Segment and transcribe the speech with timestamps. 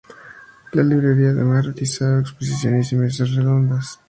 [0.73, 3.99] La librería además realizaba exposiciones y mesas redondas.